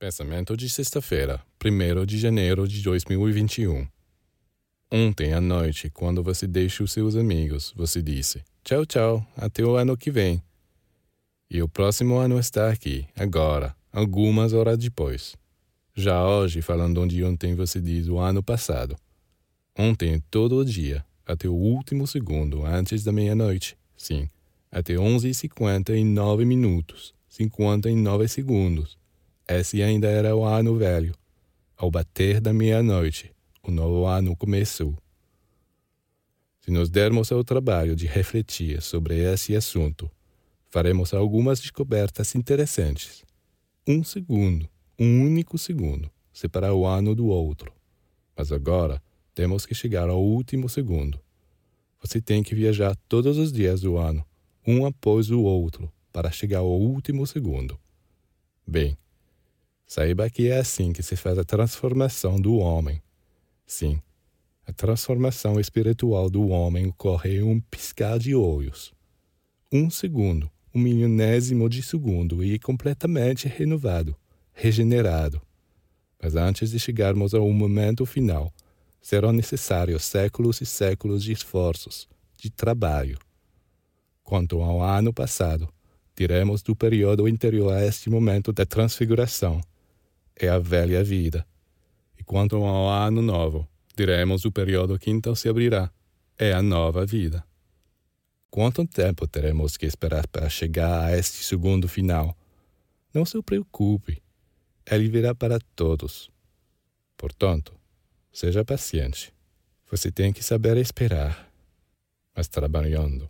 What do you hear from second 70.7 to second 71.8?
um milionésimo